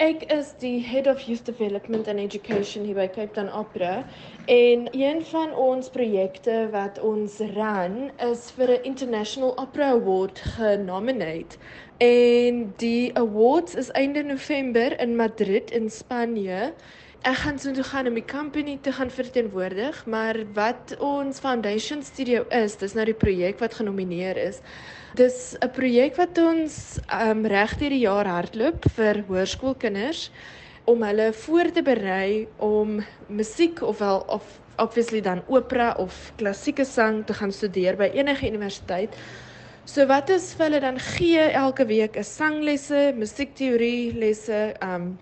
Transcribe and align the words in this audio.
Ek 0.00 0.22
is 0.32 0.54
die 0.56 0.78
Head 0.80 1.06
of 1.06 1.20
Youth 1.28 1.44
Development 1.44 2.08
and 2.08 2.18
Education 2.18 2.86
hier 2.88 2.94
by 2.96 3.04
Cape 3.12 3.34
Town 3.36 3.50
Opera 3.52 4.06
en 4.48 4.86
een 4.96 5.18
van 5.28 5.50
ons 5.52 5.90
projekte 5.92 6.54
wat 6.72 6.96
ons 7.04 7.34
run 7.50 8.08
is 8.24 8.46
vir 8.56 8.72
'n 8.78 8.88
International 8.92 9.52
Opera 9.60 9.90
Award 9.98 10.40
genomineer. 10.56 11.58
En 12.00 12.72
die 12.80 13.12
awards 13.12 13.74
is 13.74 13.90
einde 13.92 14.22
November 14.22 14.96
in 15.00 15.16
Madrid 15.16 15.70
in 15.70 15.90
Spanje. 15.90 16.72
Ek 17.20 17.36
gaan 17.36 17.58
so 17.60 17.68
toe 17.76 17.84
gaan 17.84 18.06
om 18.08 18.14
die 18.16 18.24
company 18.24 18.78
te 18.80 18.94
gaan 18.96 19.10
verteenwoordig, 19.12 20.06
maar 20.08 20.38
wat 20.56 20.94
ons 21.04 21.42
foundation 21.44 22.00
studio 22.02 22.46
is, 22.48 22.78
dis 22.80 22.94
nou 22.96 23.04
die 23.04 23.16
projek 23.24 23.60
wat 23.60 23.76
genomineer 23.76 24.40
is. 24.40 24.62
Dis 25.20 25.52
'n 25.60 25.68
projek 25.68 26.16
wat 26.16 26.38
ons 26.38 26.96
um 27.12 27.44
reg 27.44 27.76
deur 27.76 27.92
die 27.92 28.06
jaar 28.06 28.24
hardloop 28.24 28.88
vir 28.96 29.20
hoërskoolkinders 29.28 30.30
om 30.86 31.02
hulle 31.02 31.32
voor 31.32 31.70
te 31.70 31.82
berei 31.82 32.48
om 32.56 33.04
musiek 33.28 33.82
ofwel 33.82 34.24
of 34.26 34.58
obviously 34.78 35.20
dan 35.20 35.44
opera 35.46 35.94
of 35.98 36.32
klassieke 36.36 36.84
sang 36.84 37.26
te 37.26 37.34
gaan 37.34 37.52
studeer 37.52 37.96
by 37.96 38.10
enige 38.14 38.48
universiteit. 38.48 39.12
So 39.84 40.06
wat 40.06 40.30
ons 40.30 40.54
vir 40.54 40.70
hulle 40.70 40.80
dan 40.80 40.98
gee 40.98 41.50
elke 41.52 41.84
week 41.84 42.16
is 42.16 42.36
sanglesse, 42.36 43.12
musiekteorie 43.12 44.14
lesse, 44.14 44.74
um 44.80 45.18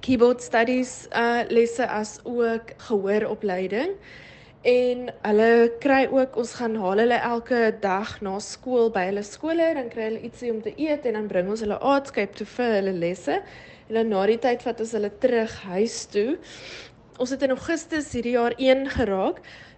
keyboard 0.00 0.42
studies 0.42 1.08
uh 1.14 1.42
lesse 1.48 1.88
as 1.88 2.18
ook 2.24 2.74
gehooropleiding. 2.76 3.96
En 4.62 5.08
hulle 5.22 5.72
kry 5.82 6.06
ook 6.10 6.36
ons 6.38 6.52
gaan 6.54 6.76
haal 6.78 7.02
hulle 7.02 7.18
elke 7.18 7.60
dag 7.82 8.20
na 8.22 8.36
skool 8.38 8.92
by 8.94 9.08
hulle 9.08 9.24
skole 9.26 9.72
dan 9.74 9.90
kry 9.90 10.06
hulle 10.06 10.22
ietsie 10.22 10.52
om 10.54 10.60
te 10.62 10.70
eet 10.78 11.06
en 11.06 11.18
dan 11.18 11.26
bring 11.26 11.50
ons 11.50 11.64
hulle 11.64 11.80
aardskyp 11.82 12.36
toe 12.38 12.46
vir 12.46 12.76
hulle 12.78 12.92
lesse. 12.94 13.40
En 13.88 13.98
dan 13.98 14.12
na 14.14 14.22
die 14.30 14.38
tyd 14.38 14.62
vat 14.62 14.80
ons 14.84 14.94
hulle 14.94 15.10
terug 15.24 15.56
huis 15.72 15.96
toe. 16.14 16.38
Ons 17.22 17.30
het 17.30 17.44
in 17.46 17.52
Augustus 17.54 18.08
hierdie 18.16 18.32
jaar 18.34 18.54
1 18.58 18.88
geraak. 18.96 19.36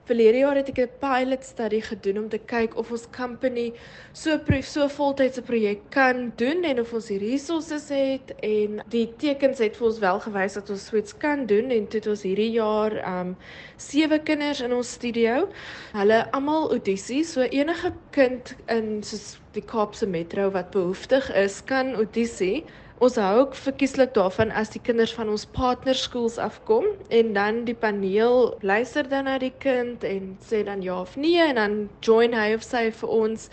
Verlede 0.09 0.39
jaar 0.41 0.56
het 0.56 0.69
ek 0.70 0.78
'n 0.81 0.92
pilot 1.00 1.42
study 1.45 1.81
gedoen 1.81 2.19
om 2.19 2.28
te 2.28 2.39
kyk 2.39 2.77
of 2.81 2.91
ons 2.91 3.05
company 3.12 3.73
so 4.12 4.39
proef 4.39 4.64
so 4.64 4.89
voltydse 4.89 5.42
projek 5.42 5.81
kan 5.91 6.33
doen 6.36 6.64
en 6.64 6.81
of 6.81 6.92
ons 6.92 7.06
die 7.06 7.19
resources 7.19 7.89
het 7.89 8.33
en 8.41 8.81
die 8.89 9.12
tekens 9.19 9.59
het 9.59 9.77
vir 9.77 9.86
ons 9.86 9.98
wel 9.98 10.20
gewys 10.20 10.55
dat 10.55 10.70
ons 10.70 10.86
suits 10.86 11.17
kan 11.17 11.47
doen 11.47 11.70
en 11.70 11.86
toe 11.86 12.01
het 12.01 12.09
ons 12.09 12.23
hierdie 12.23 12.53
jaar 12.53 12.97
um 13.20 13.36
sewe 13.77 14.19
kinders 14.19 14.61
in 14.61 14.73
ons 14.73 14.92
studio. 14.92 15.48
Hulle 15.92 16.31
almal 16.33 16.70
audisies, 16.70 17.33
so 17.33 17.41
enige 17.41 17.92
kind 18.11 18.56
in 18.69 19.03
soos 19.03 19.39
die 19.53 19.62
Kaapse 19.62 20.06
Metro 20.06 20.51
wat 20.51 20.70
behoeftig 20.70 21.29
is, 21.34 21.61
kan 21.64 21.95
audisie. 21.95 22.64
Ons 23.03 23.17
hou 23.19 23.31
ook 23.41 23.56
verkieslik 23.59 24.12
daarvan 24.14 24.53
as 24.55 24.69
die 24.70 24.81
kinders 24.87 25.12
van 25.17 25.31
ons 25.33 25.45
partnerskools 25.56 26.37
afkom 26.39 26.84
en 27.11 27.33
dan 27.34 27.64
die 27.67 27.75
paneel 27.75 28.53
luister 28.62 29.09
dan 29.11 29.27
na 29.27 29.34
die 29.42 29.53
kind 29.59 30.05
en 30.06 30.36
sê 30.47 30.61
dan 30.62 30.83
ja 30.83 31.01
of 31.01 31.17
nee 31.19 31.42
en 31.42 31.59
dan 31.59 31.75
join 32.06 32.36
hy 32.39 32.53
of 32.55 32.62
sy 32.62 32.84
vir 33.01 33.17
ons 33.17 33.48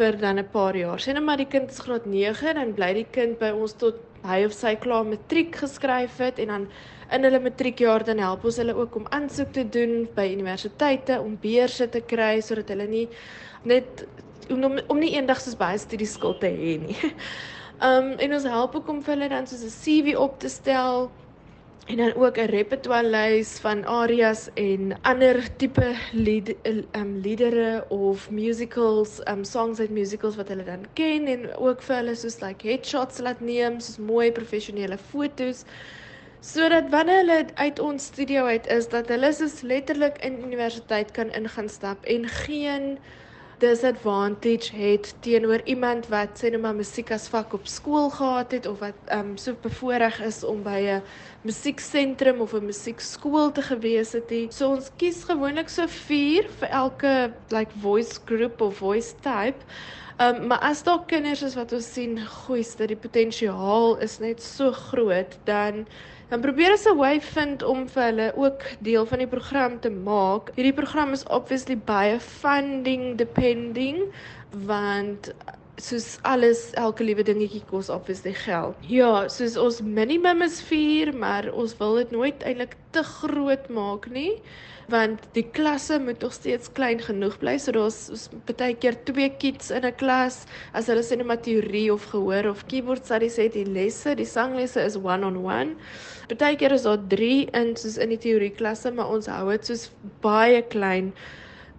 vir 0.00 0.18
dan 0.18 0.38
'n 0.38 0.48
paar 0.50 0.76
jaar. 0.76 0.98
Sien 0.98 1.14
nou 1.14 1.24
maar 1.24 1.36
die 1.36 1.46
kind 1.46 1.70
is 1.70 1.78
graad 1.78 2.06
9 2.06 2.54
dan 2.54 2.74
bly 2.74 2.92
die 2.94 3.06
kind 3.12 3.38
by 3.38 3.52
ons 3.54 3.72
tot 3.72 4.02
hy 4.26 4.44
of 4.44 4.52
sy 4.52 4.74
klaar 4.74 5.04
matriek 5.04 5.54
geskryf 5.56 6.18
het 6.18 6.38
en 6.38 6.48
dan 6.48 6.68
in 7.12 7.22
hulle 7.22 7.40
matriekjaar 7.40 8.04
dan 8.04 8.18
help 8.18 8.44
ons 8.44 8.56
hulle 8.56 8.74
ook 8.74 8.96
om 8.96 9.06
aansoek 9.10 9.52
te 9.52 9.64
doen 9.68 10.08
by 10.16 10.26
universiteite 10.32 11.20
om 11.20 11.38
beurse 11.40 11.88
te 11.88 12.00
kry 12.00 12.40
sodat 12.40 12.68
hulle 12.68 12.86
nie 12.86 13.08
net 13.64 14.06
om 14.50 14.80
om 14.88 14.98
nie 14.98 15.14
eendag 15.14 15.40
soos 15.40 15.56
baie 15.56 15.78
studieskuld 15.78 16.40
te 16.40 16.50
hê 16.50 16.78
nie. 16.80 16.96
Um 17.82 18.12
en 18.22 18.32
ons 18.32 18.44
help 18.46 18.76
ook 18.78 18.88
om 18.88 19.00
vir 19.02 19.16
hulle 19.16 19.28
dan 19.28 19.46
soos 19.50 19.62
'n 19.66 19.74
CV 19.82 20.14
op 20.16 20.38
te 20.38 20.48
stel 20.48 21.10
en 21.86 21.96
dan 21.96 22.14
ook 22.14 22.36
'n 22.38 22.50
repertoire 22.50 23.08
lys 23.08 23.58
van 23.58 23.84
arias 23.84 24.48
en 24.54 24.94
ander 25.02 25.56
tipe 25.56 25.94
lied 26.12 26.54
um 26.92 27.16
liedere 27.16 27.84
of 27.88 28.30
musicals, 28.30 29.20
um 29.26 29.44
songs 29.44 29.80
uit 29.80 29.90
musicals 29.90 30.36
wat 30.36 30.48
hulle 30.48 30.64
dan 30.64 30.86
ken 30.94 31.26
en 31.26 31.56
ook 31.56 31.82
vir 31.82 31.96
hulle 31.96 32.14
soos 32.14 32.40
like 32.40 32.68
headshots 32.68 33.18
laat 33.18 33.40
neem, 33.40 33.80
soos 33.80 33.98
mooi 33.98 34.32
professionele 34.32 34.98
fotos 34.98 35.64
sodat 36.40 36.90
wanneer 36.90 37.18
hulle 37.18 37.46
uit 37.54 37.78
ons 37.78 38.04
studio 38.04 38.44
uit 38.44 38.66
is 38.66 38.88
dat 38.88 39.08
hulle 39.08 39.32
soos 39.32 39.60
letterlik 39.60 40.18
in 40.18 40.44
universiteit 40.44 41.10
kan 41.10 41.30
ingaan 41.30 41.68
stap 41.68 42.04
en 42.04 42.28
geen 42.28 42.98
disadvantage 43.62 44.74
het 44.76 45.14
teenoor 45.24 45.60
iemand 45.70 46.08
wat 46.10 46.40
sê 46.40 46.50
nou 46.50 46.60
maar 46.64 46.74
musiek 46.74 47.12
as 47.14 47.28
vak 47.30 47.54
op 47.54 47.68
skool 47.70 48.10
gehad 48.10 48.54
het 48.56 48.66
of 48.66 48.80
wat 48.82 48.98
ehm 49.06 49.32
um, 49.32 49.36
so 49.38 49.54
bevoorreg 49.62 50.18
is 50.26 50.42
om 50.44 50.62
by 50.66 50.80
'n 50.96 51.02
musieksentrum 51.46 52.40
of 52.40 52.54
'n 52.54 52.66
musiekskool 52.66 53.52
te 53.52 53.62
gewees 53.62 54.12
het. 54.12 54.28
Die. 54.28 54.46
So 54.50 54.68
ons 54.68 54.90
kies 54.96 55.24
gewoonlik 55.24 55.68
so 55.68 55.86
4 55.86 56.48
vir 56.58 56.68
elke 56.68 57.32
like 57.50 57.72
voice 57.80 58.20
group 58.24 58.60
of 58.60 58.76
voice 58.76 59.14
type. 59.20 59.60
Ehm 60.18 60.42
um, 60.42 60.46
maar 60.46 60.58
as 60.58 60.82
daar 60.82 61.04
kinders 61.06 61.42
is 61.42 61.54
wat 61.54 61.72
ons 61.72 61.92
sien 61.92 62.18
goeie 62.26 62.66
dat 62.76 62.88
die 62.88 62.96
potensiaal 62.96 63.96
is 63.98 64.18
net 64.18 64.42
so 64.42 64.72
groot 64.72 65.38
dan 65.44 65.86
dan 66.32 66.40
probeer 66.40 66.72
ons 66.72 66.88
'n 66.88 66.96
way 66.96 67.20
vind 67.20 67.62
om 67.62 67.88
vir 67.88 68.02
hulle 68.02 68.28
ook 68.40 68.62
deel 68.80 69.04
van 69.06 69.18
die 69.18 69.28
program 69.28 69.80
te 69.80 69.90
maak. 69.90 70.48
Hierdie 70.56 70.72
program 70.72 71.12
is 71.12 71.24
obviously 71.28 71.76
baie 71.76 72.20
funding 72.20 73.18
depending 73.20 73.98
want 74.64 75.28
soos 75.80 76.18
alles 76.28 76.70
elke 76.80 77.04
liewe 77.04 77.24
dingetjie 77.24 77.62
kos 77.70 77.88
obviously 77.88 78.34
geld. 78.34 78.76
Ja, 78.88 79.28
soos 79.32 79.56
ons 79.56 79.80
minimum 79.80 80.42
is 80.42 80.60
4, 80.68 81.14
maar 81.16 81.48
ons 81.52 81.76
wil 81.78 81.94
dit 82.02 82.10
nooit 82.10 82.44
eintlik 82.44 82.76
te 82.92 83.02
groot 83.02 83.68
maak 83.72 84.10
nie 84.12 84.36
want 84.90 85.22
die 85.36 85.44
klasse 85.54 85.98
moet 86.02 86.20
nog 86.20 86.32
steeds 86.34 86.70
klein 86.76 87.00
genoeg 87.00 87.38
bly. 87.40 87.56
So 87.58 87.74
daar's 87.76 88.28
baie 88.48 88.74
keer 88.74 88.96
twee 89.08 89.30
kids 89.42 89.70
in 89.70 89.86
'n 89.86 89.94
klas 89.96 90.46
as 90.74 90.86
hulle 90.86 91.02
sê 91.02 91.16
net 91.16 91.26
maar 91.26 91.40
teorie 91.40 91.92
of 91.92 92.04
gehoor 92.12 92.50
of 92.50 92.66
keyboard 92.66 93.04
studies 93.04 93.36
het 93.36 93.52
die 93.52 93.64
lesse, 93.64 94.14
die 94.14 94.26
sanglesse 94.26 94.80
is 94.80 94.96
one 94.96 95.26
on 95.26 95.36
one. 95.36 95.76
Baie 96.38 96.56
keer 96.56 96.72
is 96.72 96.82
daar 96.82 96.98
3 97.08 97.48
in 97.52 97.76
soos 97.76 97.96
in 97.98 98.08
die 98.08 98.18
teorie 98.18 98.50
klasse, 98.50 98.90
maar 98.90 99.10
ons 99.10 99.26
hou 99.26 99.50
dit 99.50 99.66
soos 99.66 99.90
baie 100.20 100.62
klein 100.62 101.12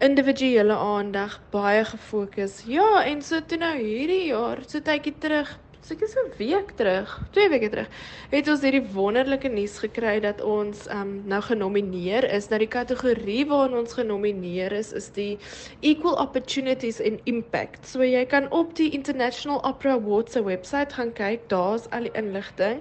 individuele 0.04 0.76
aandag, 0.76 1.40
baie 1.54 1.86
gefokus. 1.88 2.64
Ja, 2.68 3.04
en 3.06 3.22
so 3.22 3.40
toe 3.48 3.58
nou 3.62 3.76
hierdie 3.78 4.26
jaar, 4.32 4.64
so 4.68 4.84
tydjie 4.84 5.16
terug 5.24 5.54
seker 5.84 6.08
so 6.08 6.20
'n 6.24 6.32
week 6.40 6.70
terug, 6.80 7.10
twee 7.36 7.50
weke 7.50 7.70
terug, 7.70 7.90
het 8.32 8.48
ons 8.48 8.62
hierdie 8.64 8.86
wonderlike 8.96 9.50
nuus 9.52 9.78
gekry 9.84 10.20
dat 10.24 10.42
ons 10.42 10.88
um 10.88 11.12
nou 11.28 11.42
genomineer 11.42 12.24
is. 12.24 12.48
Nou 12.50 12.60
die 12.60 12.72
kategorie 12.72 13.44
waarna 13.48 13.82
ons 13.84 13.98
genomineer 14.00 14.72
is 14.72 14.94
is 14.94 15.10
die 15.10 15.38
Equal 15.82 16.16
Opportunities 16.16 17.02
and 17.02 17.20
Impact. 17.26 17.88
So 17.88 18.04
jy 18.04 18.26
kan 18.26 18.52
op 18.52 18.76
die 18.76 18.92
International 18.92 19.60
Opera 19.64 19.94
Awards 20.00 20.32
se 20.34 20.44
webwerf 20.44 20.96
gaan 20.96 21.14
kyk, 21.14 21.50
daar's 21.50 21.90
al 21.92 22.08
die 22.08 22.16
inligting. 22.16 22.80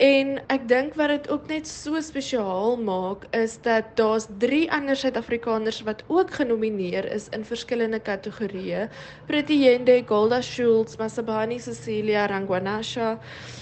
En 0.00 0.38
ek 0.48 0.62
dink 0.64 0.94
wat 0.96 1.10
dit 1.12 1.26
ook 1.28 1.42
net 1.50 1.66
so 1.68 2.00
spesiaal 2.00 2.78
maak 2.80 3.26
is 3.36 3.58
dat 3.60 3.90
daar's 4.00 4.24
3 4.40 4.62
ander 4.72 4.96
Suid-Afrikaners 4.96 5.82
wat 5.84 6.00
ook 6.08 6.32
genomineer 6.38 7.04
is 7.12 7.26
in 7.36 7.44
verskillende 7.44 8.00
kategorieë. 8.00 8.86
Prettyende, 9.28 9.98
Golda 10.08 10.40
Schultz, 10.40 10.96
Masabani 10.96 11.60
Cecilia 11.60 12.24
Rangwanasha. 12.32 13.18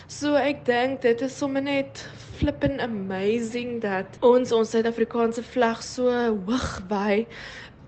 So 0.06 0.38
ek 0.38 0.62
dink 0.69 1.03
dit 1.03 1.26
is 1.26 1.34
sommer 1.34 1.62
net 1.66 2.06
flippin 2.38 2.78
amazing 2.87 3.81
dat 3.82 4.22
ons 4.22 4.55
ons 4.55 4.70
Suid-Afrikaanse 4.70 5.43
vlag 5.43 5.82
so 5.82 6.06
hoog 6.47 6.70
by 6.87 7.26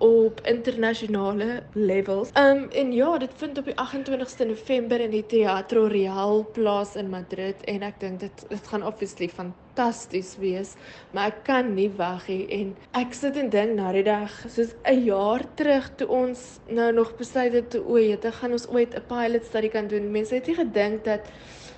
op 0.00 0.40
internasionale 0.48 1.62
levels. 1.72 2.30
Um 2.38 2.68
en 2.70 2.92
ja, 2.92 3.18
dit 3.18 3.30
vind 3.36 3.58
op 3.58 3.64
die 3.64 3.74
28ste 3.74 4.46
November 4.46 5.00
in 5.00 5.10
die 5.10 5.26
Teatro 5.26 5.84
Real 5.92 6.46
plaas 6.52 6.94
in 6.96 7.10
Madrid 7.12 7.60
en 7.68 7.84
ek 7.84 8.00
dink 8.00 8.20
dit 8.24 8.44
dit 8.48 8.70
gaan 8.72 8.84
obviously 8.86 9.28
fantasties 9.28 10.36
wees, 10.40 10.72
maar 11.12 11.34
ek 11.34 11.42
kan 11.44 11.74
nie 11.76 11.90
wag 11.98 12.24
nie 12.32 12.46
en 12.56 12.72
ek 12.96 13.12
sit 13.16 13.36
en 13.36 13.50
dink 13.52 13.76
na 13.76 13.92
die 13.92 14.06
dag 14.06 14.32
soos 14.48 14.72
'n 14.88 15.04
jaar 15.04 15.44
terug 15.60 15.90
toe 16.00 16.08
ons 16.08 16.60
nou 16.68 16.92
nog 16.92 17.12
besluit 17.20 17.52
het 17.52 17.70
toe 17.70 17.84
ooit, 17.84 18.20
te 18.20 18.32
gaan 18.32 18.52
ons 18.56 18.68
ooit 18.68 18.94
'n 18.96 19.04
pilot 19.08 19.44
study 19.44 19.68
kan 19.68 19.88
doen. 19.88 20.10
Mense 20.10 20.34
het 20.34 20.46
nie 20.46 20.56
gedink 20.56 21.04
dat 21.04 21.28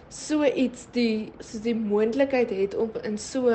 so 0.08 0.44
iets 0.44 0.86
die 0.92 1.32
soos 1.40 1.62
die 1.62 1.74
moontlikheid 1.74 2.50
het 2.50 2.74
om 2.76 2.90
in 3.02 3.18
so 3.18 3.50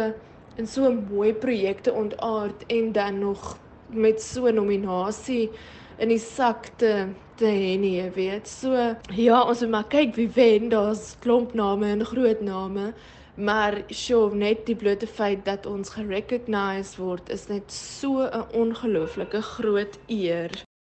in 0.58 0.68
so 0.68 0.90
'n 0.90 1.08
mooi 1.12 1.34
projekte 1.34 1.94
ontaard 1.94 2.66
en 2.68 2.92
dan 2.92 3.20
nog 3.20 3.58
met 3.90 4.22
so 4.22 4.48
'n 4.48 4.56
nominasie 4.56 5.50
in 5.98 6.10
die 6.10 6.20
sak 6.20 6.70
te 6.78 7.08
te 7.38 7.46
hê 7.46 7.78
nie, 7.78 7.98
jy 8.02 8.12
weet. 8.16 8.48
So 8.48 8.74
ja, 9.14 9.42
ons 9.44 9.62
moet 9.62 9.70
maar 9.70 9.90
kyk 9.92 10.16
wie 10.16 10.30
wen. 10.34 10.70
Daar's 10.70 11.16
klomp 11.20 11.54
name 11.54 11.86
en 11.86 12.06
groot 12.06 12.42
name. 12.42 12.94
Maar 13.38 13.84
sjoe, 13.94 14.34
net 14.36 14.66
die 14.66 14.76
blote 14.76 15.08
feit 15.08 15.46
dat 15.46 15.66
ons 15.70 15.94
gerecognised 15.94 16.98
word 16.98 17.30
is 17.30 17.48
net 17.48 17.72
so 17.72 18.26
'n 18.26 18.50
ongelooflike 18.54 19.42
groot 19.42 20.00
eer. 20.08 20.67